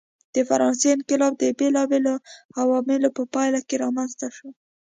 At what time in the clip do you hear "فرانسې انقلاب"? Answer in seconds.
0.49-1.33